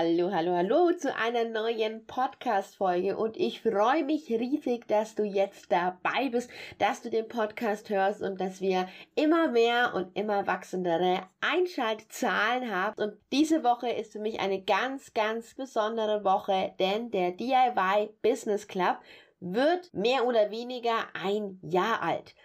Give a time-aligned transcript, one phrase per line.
[0.00, 5.72] Hallo, hallo, hallo zu einer neuen Podcast-Folge und ich freue mich riesig, dass du jetzt
[5.72, 11.22] dabei bist, dass du den Podcast hörst und dass wir immer mehr und immer wachsendere
[11.40, 13.02] Einschaltzahlen haben.
[13.02, 18.68] Und diese Woche ist für mich eine ganz, ganz besondere Woche, denn der DIY Business
[18.68, 18.98] Club
[19.40, 22.36] wird mehr oder weniger ein Jahr alt.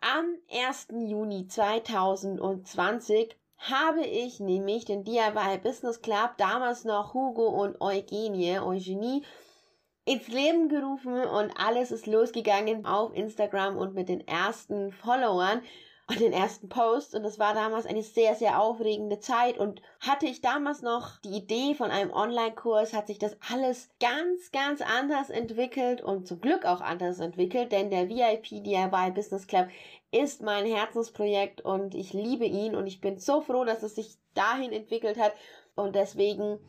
[0.00, 0.88] Am 1.
[1.06, 3.36] Juni 2020
[3.70, 9.24] habe ich nämlich den DIY Business Club, damals noch Hugo und Eugenie, Eugenie,
[10.04, 15.62] ins Leben gerufen und alles ist losgegangen auf Instagram und mit den ersten Followern
[16.06, 17.14] und den ersten Post.
[17.14, 19.58] Und das war damals eine sehr, sehr aufregende Zeit.
[19.58, 24.52] Und hatte ich damals noch die Idee von einem Online-Kurs, hat sich das alles ganz,
[24.52, 29.68] ganz anders entwickelt und zum Glück auch anders entwickelt, denn der VIP DIY Business Club
[30.10, 32.74] ist mein Herzensprojekt und ich liebe ihn.
[32.74, 35.32] Und ich bin so froh, dass es sich dahin entwickelt hat.
[35.74, 36.60] Und deswegen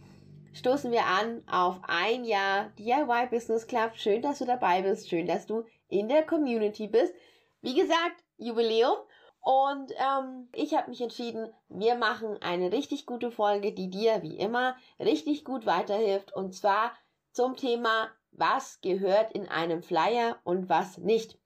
[0.53, 3.91] stoßen wir an auf ein Jahr DIY Business Club.
[3.95, 7.13] Schön, dass du dabei bist, schön, dass du in der Community bist.
[7.61, 8.97] Wie gesagt, Jubiläum
[9.45, 14.39] und ähm, ich habe mich entschieden, wir machen eine richtig gute Folge, die dir wie
[14.39, 16.33] immer richtig gut weiterhilft.
[16.33, 16.93] Und zwar
[17.31, 21.37] zum Thema, was gehört in einem Flyer und was nicht.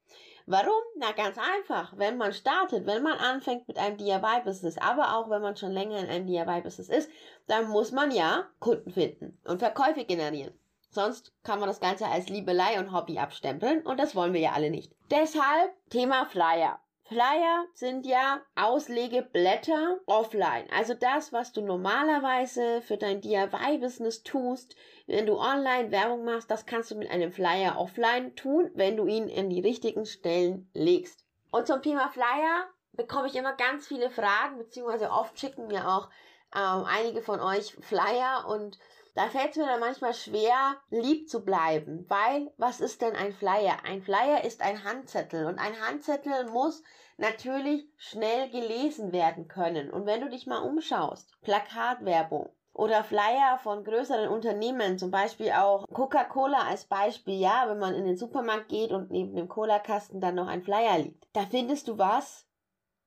[0.45, 0.81] Warum?
[0.95, 1.91] Na ganz einfach.
[1.97, 5.99] Wenn man startet, wenn man anfängt mit einem DIY-Business, aber auch wenn man schon länger
[5.99, 7.11] in einem DIY-Business ist,
[7.47, 10.57] dann muss man ja Kunden finden und Verkäufe generieren.
[10.89, 14.53] Sonst kann man das Ganze als Liebelei und Hobby abstempeln und das wollen wir ja
[14.53, 14.95] alle nicht.
[15.11, 16.79] Deshalb Thema Flyer.
[17.09, 20.67] Flyer sind ja Auslegeblätter offline.
[20.71, 24.75] Also das, was du normalerweise für dein DIY-Business tust,
[25.07, 29.07] wenn du online Werbung machst, das kannst du mit einem Flyer offline tun, wenn du
[29.07, 31.25] ihn in die richtigen Stellen legst.
[31.49, 36.09] Und zum Thema Flyer bekomme ich immer ganz viele Fragen, beziehungsweise oft schicken mir auch
[36.55, 38.77] ähm, einige von euch Flyer und
[39.19, 43.33] da fällt es mir dann manchmal schwer, lieb zu bleiben, weil was ist denn ein
[43.33, 43.75] Flyer?
[43.83, 46.83] Ein Flyer ist ein Handzettel und ein Handzettel muss
[47.17, 49.91] natürlich schnell gelesen werden können.
[49.91, 55.85] Und wenn du dich mal umschaust, Plakatwerbung oder Flyer von größeren Unternehmen, zum Beispiel auch
[55.93, 60.35] Coca-Cola als Beispiel, ja, wenn man in den Supermarkt geht und neben dem Cola-Kasten dann
[60.35, 62.47] noch ein Flyer liegt, da findest du was?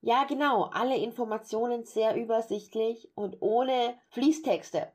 [0.02, 4.92] Ja, genau, alle Informationen sehr übersichtlich und ohne Fließtexte.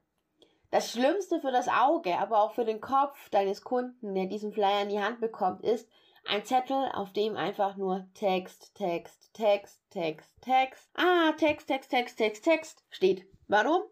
[0.70, 4.82] Das Schlimmste für das Auge, aber auch für den Kopf deines Kunden, der diesen Flyer
[4.82, 5.88] in die Hand bekommt, ist
[6.26, 12.18] ein Zettel, auf dem einfach nur Text, Text, Text, Text, Text, ah, Text, Text, Text,
[12.18, 13.26] Text, Text steht.
[13.48, 13.84] Warum?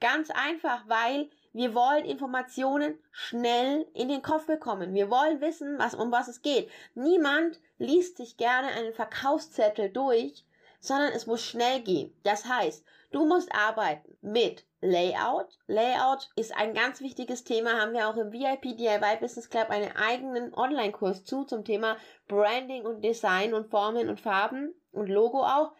[0.00, 4.94] Ganz einfach, weil wir wollen Informationen schnell in den Kopf bekommen.
[4.94, 6.68] Wir wollen wissen, was, um was es geht.
[6.94, 10.44] Niemand liest sich gerne einen Verkaufszettel durch,
[10.80, 12.12] sondern es muss schnell gehen.
[12.24, 15.58] Das heißt, du musst arbeiten mit Layout.
[15.66, 19.90] Layout ist ein ganz wichtiges Thema, haben wir auch im VIP DIY Business Club einen
[19.96, 21.96] eigenen Online-Kurs zu zum Thema
[22.28, 25.72] Branding und Design und Formen und Farben und Logo auch.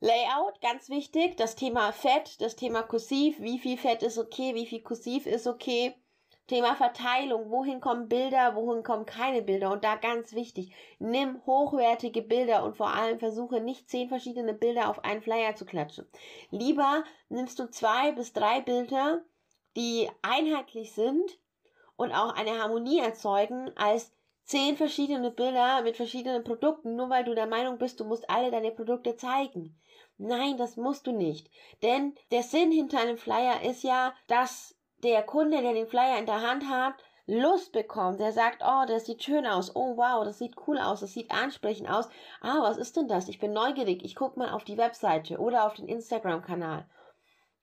[0.00, 1.36] Layout, ganz wichtig.
[1.36, 5.46] Das Thema Fett, das Thema Kursiv, wie viel Fett ist okay, wie viel Kursiv ist
[5.46, 5.94] okay.
[6.50, 12.22] Thema Verteilung, wohin kommen Bilder, wohin kommen keine Bilder und da ganz wichtig, nimm hochwertige
[12.22, 16.08] Bilder und vor allem versuche nicht zehn verschiedene Bilder auf einen Flyer zu klatschen.
[16.50, 19.22] Lieber nimmst du zwei bis drei Bilder,
[19.76, 21.38] die einheitlich sind
[21.94, 24.12] und auch eine Harmonie erzeugen, als
[24.42, 28.50] zehn verschiedene Bilder mit verschiedenen Produkten, nur weil du der Meinung bist, du musst alle
[28.50, 29.80] deine Produkte zeigen.
[30.18, 31.48] Nein, das musst du nicht.
[31.84, 36.26] Denn der Sinn hinter einem Flyer ist ja, dass der Kunde, der den Flyer in
[36.26, 36.94] der Hand hat,
[37.26, 41.00] Lust bekommt, der sagt, oh, das sieht schön aus, oh wow, das sieht cool aus,
[41.00, 42.08] das sieht ansprechend aus.
[42.40, 43.28] Ah, was ist denn das?
[43.28, 46.88] Ich bin neugierig, ich gucke mal auf die Webseite oder auf den Instagram-Kanal.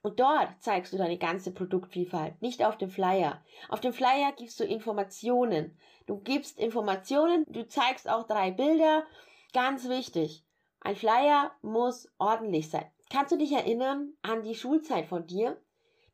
[0.02, 3.44] Und dort zeigst du deine ganze Produktvielfalt, nicht auf dem Flyer.
[3.68, 5.78] Auf dem Flyer gibst du Informationen.
[6.06, 9.04] Du gibst Informationen, du zeigst auch drei Bilder.
[9.52, 10.46] Ganz wichtig.
[10.80, 12.90] Ein Flyer muss ordentlich sein.
[13.10, 15.60] Kannst du dich erinnern an die Schulzeit von dir?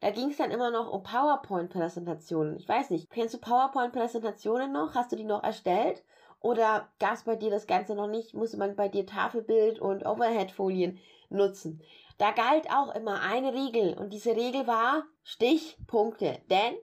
[0.03, 2.57] Da ging es dann immer noch um PowerPoint-Präsentationen.
[2.57, 4.95] Ich weiß nicht, kennst du PowerPoint-Präsentationen noch?
[4.95, 6.03] Hast du die noch erstellt?
[6.41, 8.33] Oder gab es bei dir das Ganze noch nicht?
[8.33, 11.81] Musste man bei dir Tafelbild und Overhead-Folien nutzen?
[12.17, 16.37] Da galt auch immer eine Regel und diese Regel war Stichpunkte.
[16.49, 16.75] Denn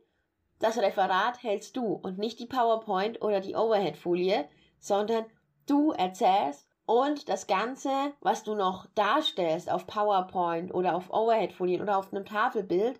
[0.58, 5.26] das Referat hältst du und nicht die PowerPoint oder die Overhead-Folie, sondern
[5.66, 11.98] du erzählst und das Ganze, was du noch darstellst auf PowerPoint oder auf Overhead-Folien oder
[11.98, 12.98] auf einem Tafelbild,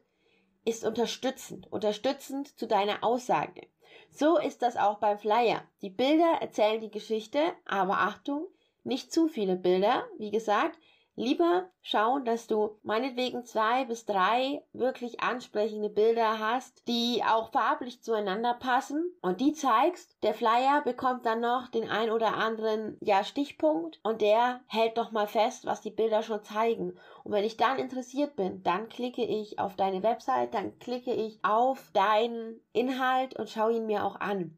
[0.64, 3.66] ist unterstützend, unterstützend zu deiner Aussage.
[4.10, 5.62] So ist das auch beim Flyer.
[5.82, 8.46] Die Bilder erzählen die Geschichte, aber Achtung,
[8.82, 10.06] nicht zu viele Bilder.
[10.18, 10.78] Wie gesagt,
[11.16, 18.02] Lieber schauen, dass du meinetwegen zwei bis drei wirklich ansprechende Bilder hast, die auch farblich
[18.02, 20.16] zueinander passen und die zeigst.
[20.22, 25.10] Der Flyer bekommt dann noch den ein oder anderen ja Stichpunkt und der hält doch
[25.10, 26.96] mal fest, was die Bilder schon zeigen.
[27.24, 31.38] Und wenn ich dann interessiert bin, dann klicke ich auf deine Website, dann klicke ich
[31.42, 34.56] auf deinen Inhalt und schaue ihn mir auch an.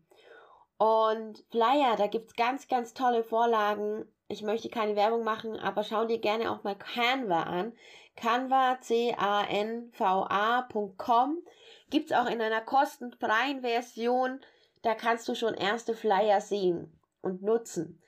[0.76, 6.06] Und Flyer, da gibt's ganz, ganz tolle Vorlagen ich möchte keine Werbung machen, aber schau
[6.06, 7.72] dir gerne auch mal Canva an.
[8.16, 9.92] Canva, C-A-N-V-A.com.
[11.90, 14.40] Gibt's auch in einer kostenfreien Version.
[14.82, 18.00] Da kannst du schon erste Flyer sehen und nutzen.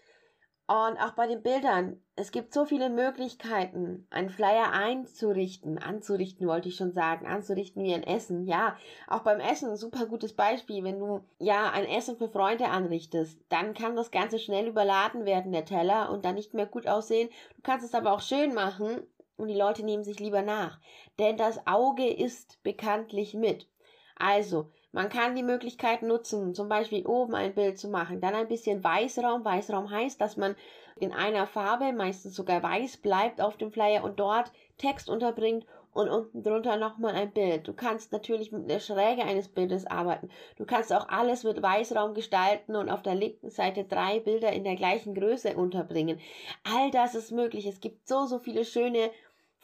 [0.66, 6.70] Und auch bei den Bildern, es gibt so viele Möglichkeiten, einen Flyer einzurichten, anzurichten wollte
[6.70, 8.46] ich schon sagen, anzurichten wie ein Essen.
[8.46, 12.70] Ja, auch beim Essen ein super gutes Beispiel, wenn du ja ein Essen für Freunde
[12.70, 16.86] anrichtest, dann kann das Ganze schnell überladen werden, der Teller, und dann nicht mehr gut
[16.86, 17.28] aussehen.
[17.56, 19.02] Du kannst es aber auch schön machen
[19.36, 20.80] und die Leute nehmen sich lieber nach.
[21.18, 23.68] Denn das Auge ist bekanntlich mit.
[24.16, 28.46] Also, man kann die Möglichkeit nutzen, zum Beispiel oben ein Bild zu machen, dann ein
[28.46, 29.44] bisschen Weißraum.
[29.44, 30.54] Weißraum heißt, dass man
[30.94, 36.08] in einer Farbe, meistens sogar weiß, bleibt auf dem Flyer und dort Text unterbringt und
[36.08, 37.66] unten drunter nochmal ein Bild.
[37.66, 40.28] Du kannst natürlich mit der Schräge eines Bildes arbeiten.
[40.56, 44.62] Du kannst auch alles mit Weißraum gestalten und auf der linken Seite drei Bilder in
[44.62, 46.20] der gleichen Größe unterbringen.
[46.62, 47.66] All das ist möglich.
[47.66, 49.10] Es gibt so, so viele schöne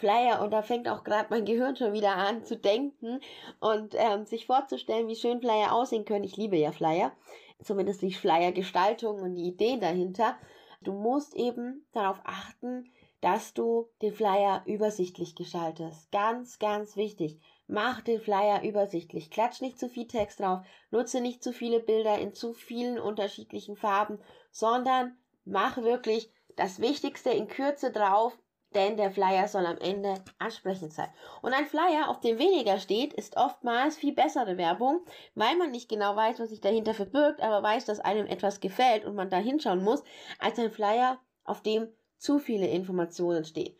[0.00, 3.20] Flyer und da fängt auch gerade mein Gehirn schon wieder an zu denken
[3.60, 6.24] und ähm, sich vorzustellen, wie schön Flyer aussehen können.
[6.24, 7.12] Ich liebe ja Flyer,
[7.62, 10.36] zumindest die Flyer-Gestaltung und die Ideen dahinter.
[10.80, 16.10] Du musst eben darauf achten, dass du den Flyer übersichtlich gestaltest.
[16.10, 17.38] Ganz, ganz wichtig.
[17.66, 19.30] Mach den Flyer übersichtlich.
[19.30, 20.60] Klatsch nicht zu viel Text drauf.
[20.90, 24.18] Nutze nicht zu viele Bilder in zu vielen unterschiedlichen Farben,
[24.50, 28.38] sondern mach wirklich das Wichtigste in Kürze drauf
[28.74, 31.12] denn der Flyer soll am Ende ansprechend sein.
[31.42, 35.88] Und ein Flyer, auf dem weniger steht, ist oftmals viel bessere Werbung, weil man nicht
[35.88, 39.38] genau weiß, was sich dahinter verbirgt, aber weiß, dass einem etwas gefällt und man da
[39.38, 40.04] hinschauen muss,
[40.38, 43.76] als ein Flyer, auf dem zu viele Informationen stehen.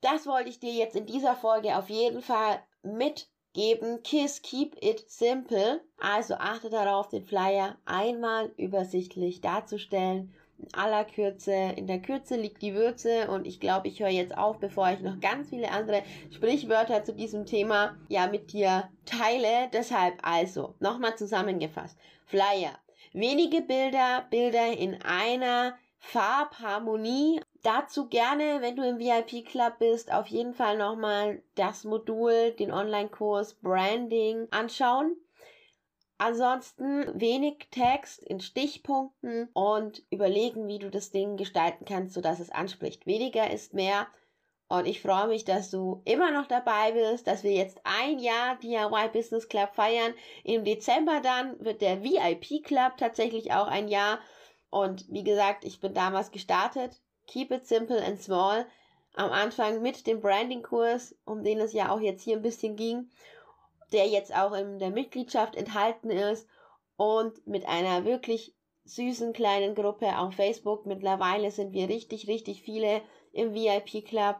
[0.00, 4.02] Das wollte ich dir jetzt in dieser Folge auf jeden Fall mitgeben.
[4.04, 5.82] Kiss, keep it simple.
[6.00, 11.52] Also achte darauf, den Flyer einmal übersichtlich darzustellen in aller Kürze.
[11.76, 15.00] In der Kürze liegt die Würze und ich glaube, ich höre jetzt auf, bevor ich
[15.00, 19.68] noch ganz viele andere Sprichwörter zu diesem Thema ja mit dir teile.
[19.72, 21.96] Deshalb also nochmal zusammengefasst.
[22.26, 22.78] Flyer.
[23.12, 27.40] Wenige Bilder, Bilder in einer Farbharmonie.
[27.62, 32.72] Dazu gerne, wenn du im VIP Club bist, auf jeden Fall nochmal das Modul, den
[32.72, 35.16] Online-Kurs Branding anschauen.
[36.20, 42.50] Ansonsten wenig Text in Stichpunkten und überlegen, wie du das Ding gestalten kannst, sodass es
[42.50, 43.06] anspricht.
[43.06, 44.08] Weniger ist mehr.
[44.66, 48.56] Und ich freue mich, dass du immer noch dabei bist, dass wir jetzt ein Jahr
[48.56, 50.12] DIY Business Club feiern.
[50.42, 54.18] Im Dezember dann wird der VIP Club tatsächlich auch ein Jahr.
[54.70, 57.00] Und wie gesagt, ich bin damals gestartet.
[57.28, 58.66] Keep it simple and small.
[59.14, 63.08] Am Anfang mit dem Branding-Kurs, um den es ja auch jetzt hier ein bisschen ging
[63.92, 66.48] der jetzt auch in der Mitgliedschaft enthalten ist
[66.96, 68.54] und mit einer wirklich
[68.84, 70.86] süßen kleinen Gruppe auf Facebook.
[70.86, 73.02] Mittlerweile sind wir richtig, richtig viele
[73.32, 74.36] im VIP Club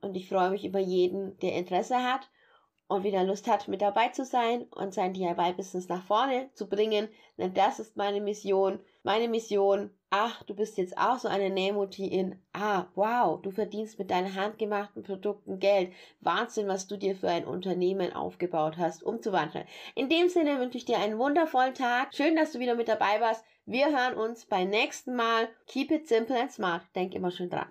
[0.00, 2.28] und ich freue mich über jeden, der Interesse hat
[2.88, 7.08] und wieder Lust hat, mit dabei zu sein und sein DIY-Business nach vorne zu bringen.
[7.36, 8.80] Denn das ist meine Mission.
[9.02, 13.98] Meine Mission, ach, du bist jetzt auch so eine Nähmutti in, ah, wow, du verdienst
[13.98, 15.92] mit deinen handgemachten Produkten Geld.
[16.20, 19.66] Wahnsinn, was du dir für ein Unternehmen aufgebaut hast, um zu wandeln.
[19.94, 22.14] In dem Sinne wünsche ich dir einen wundervollen Tag.
[22.14, 23.44] Schön, dass du wieder mit dabei warst.
[23.66, 25.48] Wir hören uns beim nächsten Mal.
[25.66, 26.82] Keep it simple and smart.
[26.94, 27.70] Denk immer schön dran.